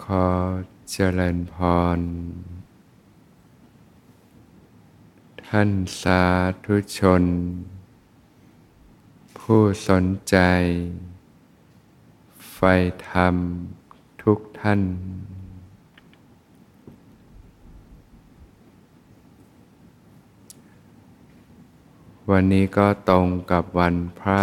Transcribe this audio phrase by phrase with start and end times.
[0.00, 0.26] ขอ
[0.90, 1.54] เจริญพ
[1.98, 2.00] ร
[5.46, 5.70] ท่าน
[6.02, 6.22] สา
[6.64, 7.22] ธุชน
[9.38, 10.36] ผู้สนใจ
[12.52, 12.58] ไฟ
[13.08, 13.34] ธรรม
[14.22, 14.80] ทุกท่าน
[22.30, 24.42] วันนี้ก็ตรงกับวันพระ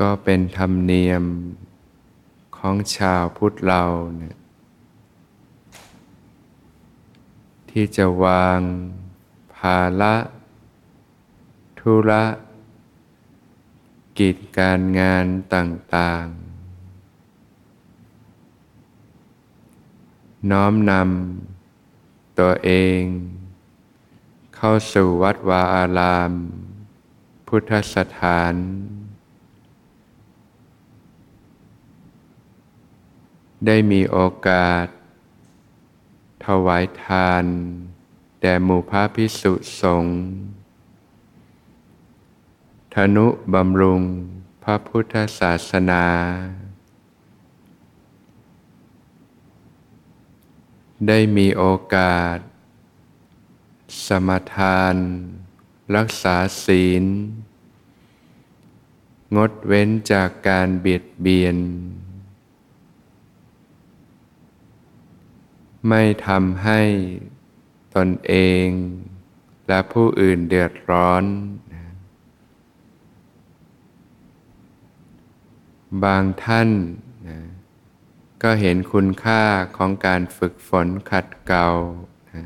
[0.00, 1.24] ก็เป็นธรรมเนียม
[2.66, 3.82] ของชาวพุทธเรา
[4.18, 4.36] เนี่ย
[7.70, 8.60] ที่จะวาง
[9.54, 10.16] ภาละ
[11.78, 12.24] ธุระ
[14.18, 16.24] กิจการงานต่าง
[19.60, 23.00] ๆ น้อมนำตัวเอง
[24.56, 26.32] เข้าสู่วัดวาอาราม
[27.48, 28.54] พุทธสถาน
[33.66, 34.18] ได้มีโอ
[34.48, 34.86] กาส
[36.44, 37.44] ถวายทาน
[38.40, 40.18] แด่หมู่พระพิสุสงฆ์
[42.94, 44.02] ธนุบำรุง
[44.62, 46.04] พระพุทธศาสนา
[51.08, 52.38] ได้มีโอกาส
[54.06, 54.96] สมทาน
[55.96, 57.04] รักษาศีล
[59.36, 61.56] งดเว้นจากการเบียดเบียน
[65.88, 66.80] ไม่ทำให้
[67.96, 68.66] ตนเอง
[69.68, 71.24] และผู้อื่นเดือดร้อน
[76.04, 76.70] บางท่าน
[77.28, 77.38] นะ
[78.42, 79.42] ก็เห็นคุณค่า
[79.76, 81.68] ของการฝึกฝนขัดเกลา
[82.34, 82.44] นะ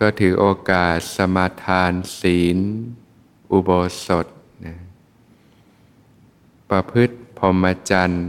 [0.00, 2.58] ก็ถือโอกาสสมาทานศีล
[3.52, 3.70] อุโบ
[4.06, 4.26] สถ
[4.66, 4.76] นะ
[6.70, 8.28] ประพฤติพรหมจรรย์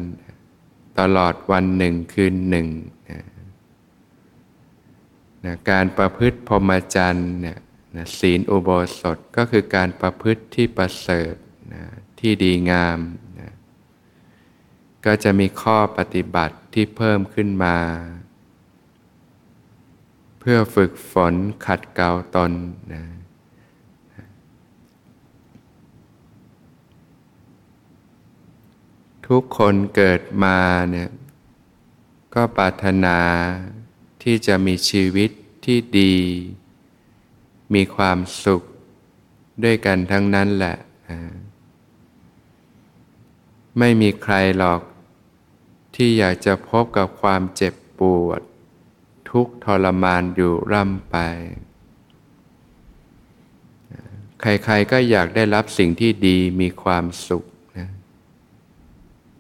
[1.00, 2.68] ตลอดวันหนึ่งคืนหนึ่ง
[3.10, 3.24] นะ
[5.46, 7.60] นะการประพฤติพรหมจรรย์เนี่ย
[7.96, 11.34] นะศีลอุโบสถก็คือการประพฤติที่ประเสริฐ
[11.74, 11.84] นะ
[12.20, 13.00] ที่ดีงาม
[13.40, 13.54] นะ
[15.06, 17.78] ก็จะมีข้อปฏิบัติที่เพิ่มขึ้นมา
[20.40, 21.34] เพื่อฝึกฝน
[21.66, 22.52] ขัดเกลาตน
[22.94, 23.04] นะ
[29.28, 30.58] ทุกคนเกิดมา
[30.92, 31.10] เนี่ย
[32.36, 33.20] ก็ปรารถนา
[34.24, 35.30] ที่จะมีชีวิต
[35.66, 36.16] ที่ดี
[37.74, 38.62] มีความสุข
[39.64, 40.78] ด้วยกันทั้งนั้นแหละ
[43.80, 44.82] ไม่มีใครหรอก
[45.96, 48.42] ที่อยากจะพบกับความเจ็บปวด
[49.30, 51.16] ทุกทรมานอยู่ร่ำไป
[54.42, 57.46] ใครๆก็อยากได้รับสิ่งที่ดีมีความสุข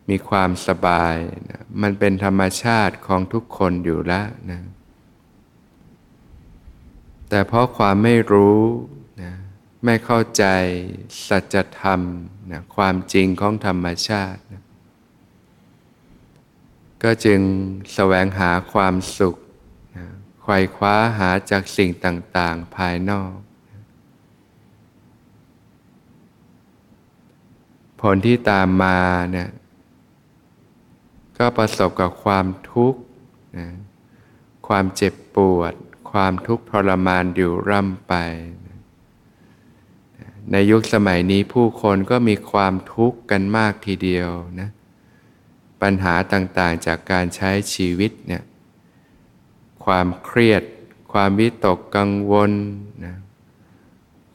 [0.09, 1.16] มีความสบาย
[1.50, 4.62] นะมันเป็นธรรมชาติของทุกคนอยู่แล้วนะ
[7.29, 8.62] แต่เพราะความไม่รู้
[9.22, 9.34] นะ
[9.85, 10.44] ไม่เข้าใจ
[11.28, 12.01] สัจธรรม
[12.51, 14.63] นะความจริงของธรรมชาตินะ
[17.03, 17.39] ก็จึง
[17.94, 19.35] แสวงหาความสุข
[19.97, 20.06] นะ
[20.41, 23.35] ไขว่คว้าหาจากสิ่งต่าง ๆ ภายนอก
[28.01, 29.00] ผลที่ตามมา
[29.31, 29.50] เนี่ย
[31.38, 33.00] ก็ประสบกับความทุกข์
[33.58, 33.68] นะ
[34.68, 35.74] ความเจ็บปวด
[36.12, 38.14] ความทุกข์ทรมานอยู่ร่ำไป
[40.52, 44.70] ในยุคสมัยนี้ผู้คนก็มีความทุกข์กันมากทีเดียวนะ
[45.81, 48.44] ปัญหาต่างๆจากการใช้ชีวิตเนี่ย
[49.86, 50.64] ความเครียด
[51.12, 52.52] ความวิตกกังวล
[53.06, 53.16] นะ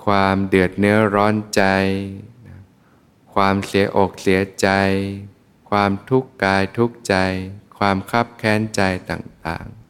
[0.05, 1.63] ความเดือดเนื้อร้อนใจ
[2.49, 2.59] นะ
[3.35, 4.69] ความเสียอกเสียใจ
[5.73, 7.15] ความทุกข์กายทุกข์ใจ
[7.79, 9.83] ความคับแค้นใจต่างๆ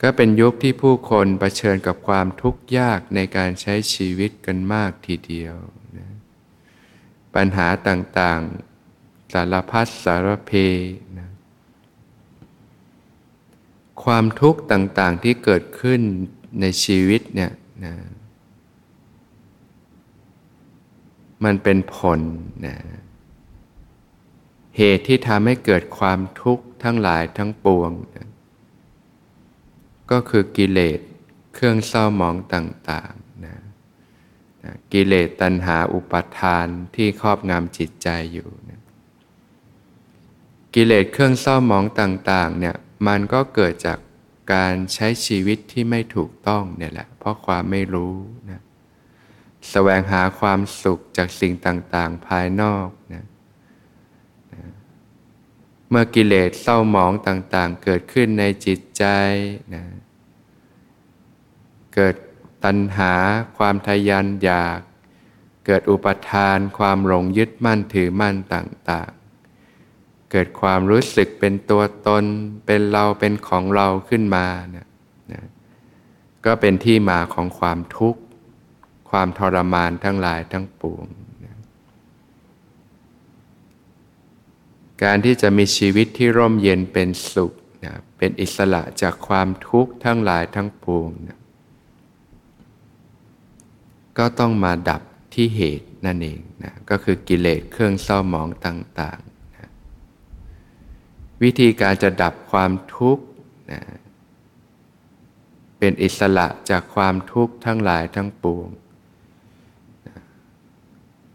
[0.00, 5.56] ก็เป็นยุคที่ผู้คนเผชิญกับความทุกข์ยากในการใช้ชีวิตกันมากทีเดียว
[5.98, 6.08] นะ
[7.34, 10.50] ปัญหาต่างๆ สารพัดสารเพ
[11.18, 11.28] นะ
[14.04, 16.00] ความทุกข์ต่างๆที่เกิดขึ้น
[16.60, 17.52] ในชีวิตเนี่ย
[17.84, 17.94] นะ
[21.44, 22.20] มันเป็นผล
[22.66, 22.76] นะ
[24.82, 27.90] เหตุที่ทำให้เกิดความทุกข์ทั้งหลายทั้งปวง
[30.10, 31.00] ก็คือกิเลส
[31.54, 33.58] เครื่องเศร้าหมองต่างๆนะ
[34.64, 38.80] นะกิเลสตัณหาอุปาทานที่ครอบงำจิตใจอยู่นะ
[40.74, 42.76] กิเลสเครื่องเศร้าหมองต่างๆเนี่ย
[43.06, 43.98] มันก็เกิดจาก
[44.52, 48.14] การใช้ชีวิตที่ไม่ถูกต้องเนี่ยแหละ เพราะความไม่รู้
[48.50, 48.62] นะ
[49.70, 59.04] แสวงหาความสุขจากสิ่งต่างๆ ภายนอกนะเเมื่อกิเลสเศร้าหมองต่างๆ เกิดขึ้นในจิตใจ
[59.74, 59.84] นะ
[61.94, 62.14] เกิด
[62.64, 63.14] ตัณหา
[63.58, 64.80] ความทยานอยาก
[65.66, 72.24] เกิดอุปทานความหลงยึดมั่นถือมั่นต่างๆ เกิดความรู้สึกเป็นตัวตน
[72.66, 74.46] เป็นเราเป็นของเราขึ้นมา
[74.76, 74.86] นะ
[75.32, 75.42] นะ
[76.44, 78.20] ก็เป็นที่มาของความทุกข์
[79.10, 81.06] ความทรมานทั้งหลายทั้งปวง
[81.44, 81.56] นะ
[85.02, 87.52] การที่จะมีชีวิตที่ร่มเย็นเป็นสุข
[87.84, 91.38] นะเป็นอิสระจากความทุกข์ทั้งหลายทั้งปวงนะ
[94.18, 95.02] ก็ต้องมาดับ
[95.34, 99.68] ที่เหตุนั่นเองนะก็คือกิเลสเครื่องเศร้าหมองต่างๆนะ
[101.42, 103.24] วิธีการจะดับความทุกข์
[103.72, 103.80] นะ
[105.78, 108.68] เป็นอิสระจากความทุกข์ทั้งหลายทั้งปวง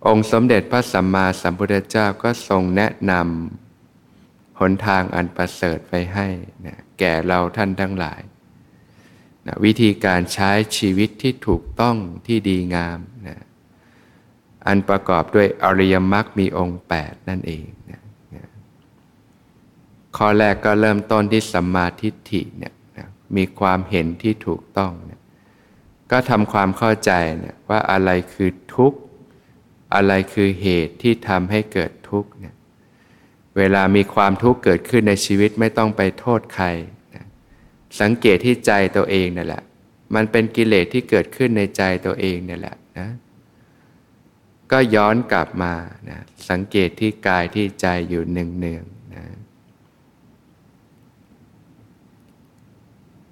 [0.08, 6.28] องค์สมเด็จพระสัมมาสัมพุทธเจ้าก็ทรงแนะนำหนทางอันประเสริฐไว้ให้
[6.66, 8.22] นะแก่เราท่านทั้งหลาย
[9.48, 11.98] นะวิธีการใช้ชีวิตที่ถูกต้อง
[12.28, 13.38] ที่ดีงามนะ
[14.68, 18.02] อันประกอบด้วยอริยมรรคมีองค์ 8 นั่นเองนะ
[18.36, 18.50] นะ
[20.18, 25.22] ข้อแรกก็เริ่มต้นที่สัมมาทิฏฐิเนี่ยนะมีความเห็นที่ถูกต้องนี่ย
[26.12, 27.12] ก็ทำความเข้าใจ
[27.44, 29.00] นี่ยว่าอะไรคือทุกข์
[29.96, 32.56] อะไรคือเหตุที่ทำให้เกิดทุกข์เนี่ย
[33.58, 36.68] เวลามีความทุกข์เกิดขึ้นในชีวิตไม่ต้องไปโทษใคร
[38.02, 39.64] สังเกตที่ใจตัวเองนั่นแหละ
[40.16, 43.10] มันเป็นกิเลสที่เกิดขึ้นในใจตัวเองนี่แหละนะ
[44.72, 45.74] ก็ย้อนกลับมา
[46.10, 46.20] นะ
[46.50, 49.26] สังเกตที่กายที่ใจอยู่เนืองๆนะ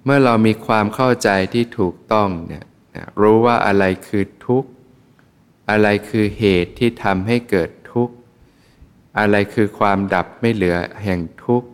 [0.04, 2.64] เมื่อเรามีความเข้าใจที่ถูกต้องเนี่ย
[2.96, 4.70] นะรู้ว่าอะไรคือทุกข์
[5.70, 8.14] อะไรคือเหตุที่ทำให้เกิดทุกข์
[9.18, 11.68] อะไรคือความดับไม่เหลือแห่งทุกข์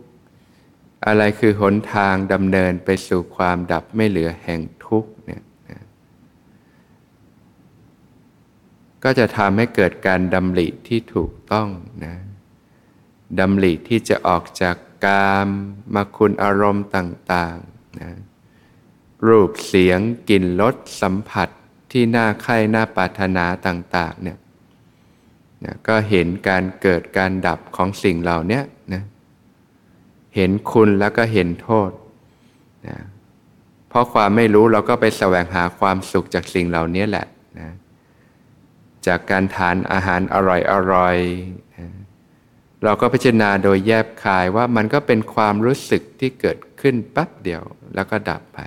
[1.07, 5.43] อะไรคือหนทางดำเนินไปสู่ความดับไม่เหลือแห่งทุกข์เนี่ย
[9.03, 11.67] ก็จะทำให้เกิดการดำริที่ถูกต้อง
[12.05, 12.15] นะ
[13.39, 15.47] ดำริที่จะออกจากกาม
[15.93, 18.11] มาคุณอารมณ์ต่างๆนะ
[19.27, 19.99] รูปเสียง
[20.29, 21.49] กลิ่นรสสัมผัส
[21.91, 24.37] ที่น่าใคร่น่าปรารถนาต่างๆเนี่ย
[25.65, 28.61] นะก็เห็นการเกิดการดับของสิ่งเหล่านี้
[28.93, 29.03] นะ
[30.35, 31.91] เห็นคุณแล้วก็เห็นโทษ
[32.87, 32.97] นะ
[33.89, 37.25] เพราะความไม่รู้เราก็ไปแสวงหาความสุขจากสิ่งเหล่านี้แหละ
[37.59, 37.69] นะ
[39.07, 41.17] จากการทานอาหารอร่อยอร่อย
[41.77, 41.87] นะ
[42.83, 47.63] เราก็พิจารณาโดยแยบคายว่ามันก็เป็นความรู้สึกที่เกิดขึ้นแป๊บเดียว
[47.95, 48.59] แล้วก็ดับไป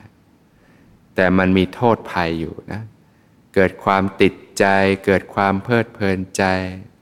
[1.14, 2.80] แต่มันมีโทษภัยอยู่นะ
[3.54, 4.64] เกิดความติดใจ
[5.06, 6.44] เกิดความเพลิดเพลินใจ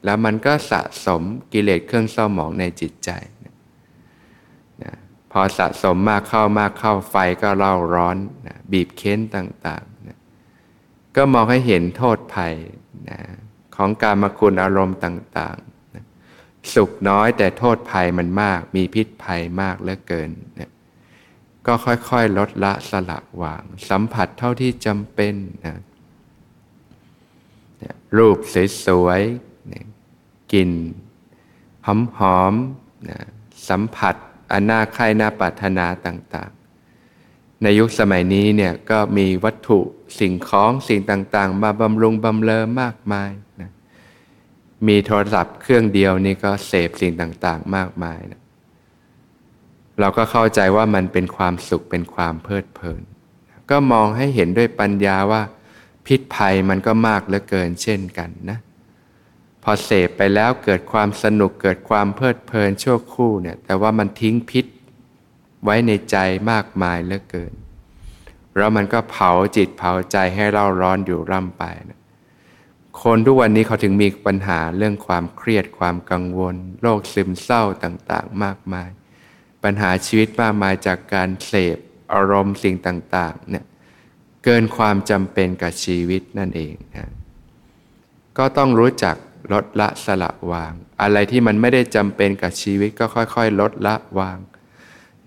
[0.04, 1.22] แล้วมันก็สะสม
[1.52, 3.10] กิเลสเครื่องเศร้าหมองในจิตใจ
[4.82, 4.94] นะ
[5.32, 8.16] พอสะสมมากเข้ามากเข้าไฟก็เล่าร้อน
[8.46, 10.18] นะบีบเค้นต่างๆนะ
[11.16, 12.54] ก็มองให้เห็นโทษภัย
[13.10, 13.20] นะ
[13.76, 16.04] ของการมาคุณอารมณ์ต่างๆนะ
[16.74, 20.70] สุขน้อยแต่โทษภัยมันมาก มีพิษภัยมากเหลือเกินนะ
[21.66, 25.34] ก็ค่อยๆ ลดละสละวาง สัมผัสเท่าที่จำเป็น
[25.66, 25.76] นะ
[28.16, 28.36] รูป
[28.86, 30.70] สวยๆกลิ่น
[32.18, 33.20] หอมๆนะ
[33.68, 34.14] สัมผัส
[34.52, 39.78] อันน่าใคร่น่าปรารถนาต่างๆ ในยุคสมัยนี้เนี่ยก็มีวัตถุ
[40.20, 43.70] สิ่งของสิ่งต่างๆ มาบำรุงบำเรอมากมายนะ
[44.86, 48.40] มีโทรศัพท์เครื่องเดียวนี่ก็เสพสิ่งต่างๆ มากมายนะ
[50.00, 53.02] เราก็เข้าใจว่ามันเป็นความสุขเป็นความเพลิดเพลิน
[53.70, 55.42] ก็มองให้เห็นด้วยปัญญาว่า
[56.06, 58.58] พิษภัยมันก็มากเหลือเกินเช่นกันนะ
[59.62, 64.66] พอเสพไปแล้วเกิดความสนุกเกิดความเพลิดเพลินชั่วคู่เนี่ย แต่ว่ามันทิ้งพิษ
[65.64, 66.16] ไว้ในใจ
[66.50, 67.52] มากมายเหลือเกิน
[68.56, 72.00] แล้วมันก็เผาจิตเผาใจให้เราร้อนอยู่ร่ำไปนะ
[73.02, 78.90] คนทุกวันนี้เขาถึงมีปัญหาเรื่องความเครียดความกังวลโรคซึมเศร้าต่างๆ มากมาย
[79.62, 81.78] ปัญหาชีวิตมากมายจากการเสพ
[82.12, 83.64] อารมณ์สิ่งต่าง ๆ เนี่ย
[84.44, 87.10] เกินความจำเป็นกับชีวิตนั่นเองนะ
[88.38, 89.16] ก็ต้องรู้จัก
[89.52, 90.72] ลดละสละวาง
[91.02, 94.38] อะไรที่มันไม่ได้จำเป็นกับชีวิตก็ค่อยๆ ลดละวาง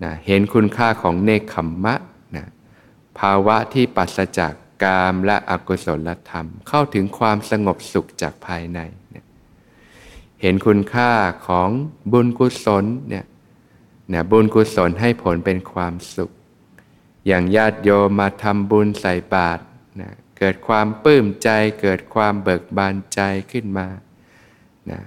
[0.02, 1.94] นะเห็นคุณค่าของเนคขมมะ
[2.36, 2.46] นะ
[3.18, 8.78] ภาวะที่ปัสจากกามและอกุศลธรรม เข้าถึงความสงบสุขจากภายใน
[9.14, 9.24] นะ
[10.42, 11.10] เห็นคุณค่า
[11.46, 11.68] ของ
[12.12, 13.24] บุญกุศลเนี่ย
[14.12, 16.30] นะบุญกุศลให้ผลเป็นความสุข
[17.26, 19.62] อย่างญาติโยมมาทำบุญใส่บาตร
[20.00, 21.48] นะเกิดความปลื้มใจ
[21.80, 23.20] เกิดความเบิกบานใจ
[23.52, 23.88] ขึ้นมา
[24.90, 25.00] นะ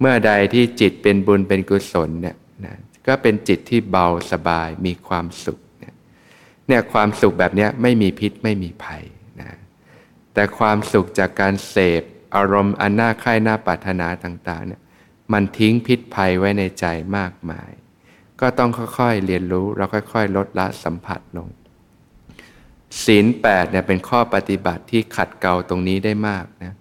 [0.00, 5.94] เมื่อใดที่จิตเป็นบุญเป็นกุศลเนี่ยนะก็เป็นจิตที่เบาสบายมีความสุขเนี่ย
[6.68, 9.02] เนี่ยความสุขแบบนี้ไม่มีพิษไม่มีภัย
[9.40, 9.50] นะ
[10.34, 12.02] แต่ความสุขจากการเสพ
[12.36, 14.80] อารมณ์อันน่าใคร่น่าปรารถนาต่างๆเนี่ย
[15.32, 17.70] มันทิ้งพิษภัยไว้ในใจมากมาย
[18.42, 21.48] ก็ต้องค่อยๆเรียนรู้เราค่อยๆ ลดละสัมผัสลง
[23.04, 26.74] ศีลแปดเนี่ยเป็นข้อปฏิบัติที่ขัดเกลาตรงนี้ได้มากนะ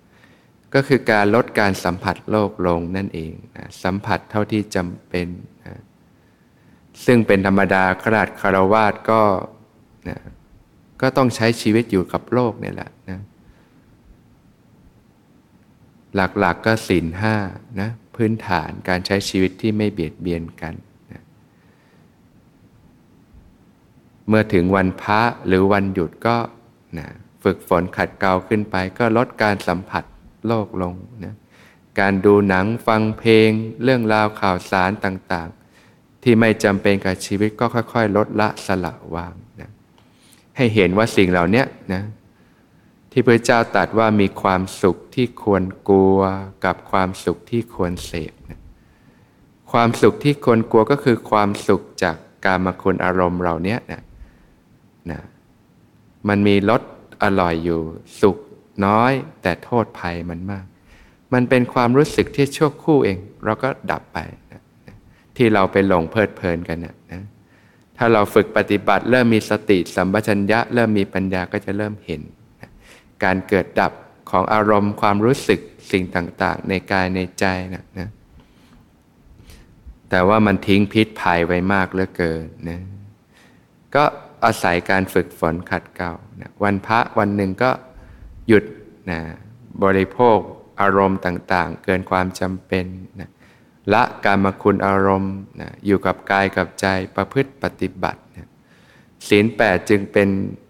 [0.74, 5.28] ก็คือการลดการสัมผัสโลกลงนั่นเองนะสัมผัสเท่าที่จำเป็น
[5.66, 5.82] นะ
[7.06, 9.22] ซึ่งเป็นธรรมดาขนาดคารวาสก็
[10.10, 10.20] นะ
[11.02, 13.20] ก็ต้องใช้ชีวิตอยู่กับโลกเนี่ยแหละนะ
[16.16, 17.36] หลักๆกก็ศีลห้า
[17.80, 20.74] นะพื้นฐานการใช้ชีวิตที่ไม่เบียดเบียนกัน
[21.12, 21.22] นะ
[24.32, 26.38] เมื่อถึงวันพระหรือวันหยุดก็
[26.98, 27.08] นะ
[27.44, 30.04] ฝึกฝนขัดเกลาขึ้นไป ก็ลดการสัมผัส
[30.48, 30.96] โลกลง
[31.26, 31.36] นะ
[32.00, 33.50] การดูหนังฟังเพลง
[33.84, 39.70] เรื่องราวข่าวสารต่างๆ ที่ไม่จำเป็นกับชีวิตก็ค่อย ๆ ลดละสละวางนะ
[40.58, 42.04] ให้เห็นว่าสิ่งเหล่านี้นะ
[43.12, 46.20] ที่พระเจ้าตรัสว่ามีความสุขที่ควรกลัว
[46.66, 48.60] กับความสุขที่ควรเสพนะ
[49.72, 54.02] ความสุขที่ควรกลัวก็คือความสุขจากการมาคุณอารมณ์เราเนี้ยนะ
[55.12, 55.22] นะ
[56.30, 56.82] มันมีรส
[57.24, 57.80] อร่อยอยู่
[58.22, 58.38] สุข
[58.86, 60.66] น้อย แต่โทษภัยมันมาก
[61.34, 64.20] มันเป็นความรู้สึกที่ชั่วคู่เอง เราก็ดับไป
[64.52, 64.62] นะ
[65.38, 67.22] ที่เราไปหลงเพลิดเพลินกันนะนะ
[67.98, 72.22] ถ้าเราฝึกปฏิบัติ เริ่มมีสติสัมปชัญญะ เริ่มมีปัญญาก็จะเริ่มเห็น
[72.62, 72.70] นะ
[73.24, 73.92] การเกิดดับ
[74.30, 75.60] ของอารมณ์ความรู้สึก
[75.92, 78.10] สิ่งต่าง ๆ ในกายในใจนะนะ
[80.10, 82.80] แต่ว่ามันทิ้งพิษภัยไว้มากเหลือเกินนะ
[83.96, 84.04] ก็
[84.46, 87.72] อาศัยการฝึกฝนขัดเกลานะวันพระวันหนึ่งก็
[88.48, 88.64] หยุด
[89.10, 89.20] นะ
[89.84, 90.38] บริโภค
[90.82, 92.86] อารมณ์ต่างๆ เกินความจำเป็น
[93.20, 93.30] นะ
[93.94, 98.50] ละการมาคุณอารมณ์นะอยู่กับกายกับใจประพฤติปฏิบัตินะ
[99.28, 100.30] ศีลแปดจึงเป็น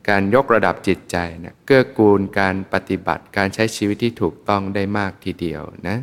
[0.09, 5.97] การยกระดับจิตใจนะเกื้อกูลการปฏิบัติการใช้ชีวิตที่ถูกต้องได้มากทีเดียวนะ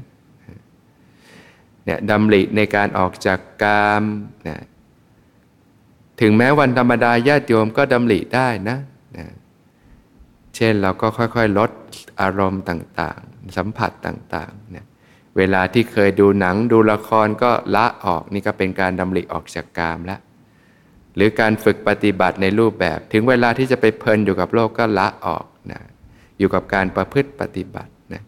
[1.84, 4.04] เนี่ยดำริในการออกจากกาม
[4.48, 4.58] นะ
[6.20, 8.78] ถึงแม้วันธรรมดาญาติโยมก็ดำริได้นะ
[9.16, 9.26] นะ
[10.56, 11.70] เช่นเราก็ค่อยๆ ลด
[12.20, 14.86] อารมณ์ต่างๆ สัมผัสต่างๆเนี่ย
[15.36, 20.20] เวลาที่เคยดูหนังดูละครก็ละออกนี่ก็เป็นการดำริออกจากกามแล้ว
[21.16, 25.80] หรือการฝึกปฏิบัติในรูปแบบ ถึงเวลาที่จะไปเพลินอยู่กับโลกก็ละออกนะ
[26.38, 28.22] อยู่กับการประพฤติปฏิบัตินะ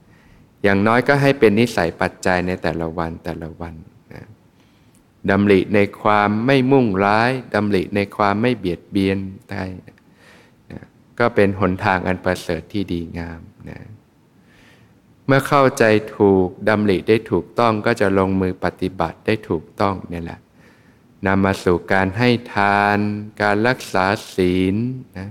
[0.62, 3.75] อย่างน้อยก็ให้เป็นนิสัยปัจจัยในแต่ละวันแต่ละวัน
[5.31, 9.19] ดำริในความไม่มุ่งร้ายดำริในความไม่เบียดเบียน
[9.50, 9.65] ได้
[11.19, 13.81] ก็เป็นหนทางอันประเสริฐที่ดีงามนะ
[15.27, 15.85] เมื่อเข้าใจ
[16.17, 20.41] ถูกดำริได้ถูกต้องก็จะลงมือปฏิบัติได้ถูกต้องนี่แหละ
[21.27, 22.99] นำมาสู่การให้ทาน
[23.43, 24.77] การรักษาศีล
[25.19, 25.31] นะ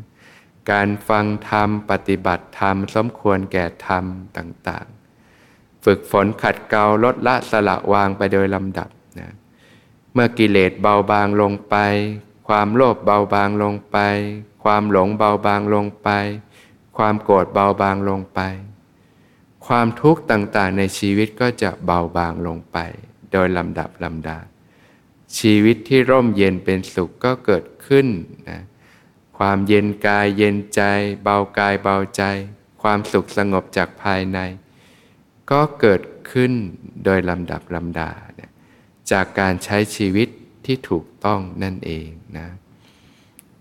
[0.71, 4.05] การฟังธรรม ปฏิบัติธรรม สมควรแก่ธรรม
[4.37, 4.87] ต่าง
[5.35, 8.89] ๆ ฝึกฝนขัดเกลาลดละสละวางไปโดยลำดับ
[10.21, 11.75] มื่อกิเลสเบาบางลงไป
[12.47, 13.97] ความโลภเบาบางลงไป
[14.63, 16.09] ความหลงเบาบางลงไป
[16.97, 18.39] ความโกรธเบาบางลงไป
[19.67, 22.77] ความทุกข์ต่างๆในชีวิตก็จะเบาบางลงไป
[23.31, 24.37] โดยลำดับลำดา
[25.37, 28.07] ชีวิตที่ร่มเย็นเป็นสุขก็เกิดขึ้น
[28.49, 28.61] นะ
[29.37, 30.81] ความเย็นกายเย็นใจ
[31.23, 32.23] เบากายเบาใจ
[32.81, 34.39] ความสุขสงบจากภายใน
[35.51, 36.51] ก็เกิดขึ้น
[37.03, 38.11] โดยลำดับลำดา
[39.11, 40.27] จากการใช้ชีวิต
[40.65, 42.47] ที่ถูกต้องนั่นเองนะ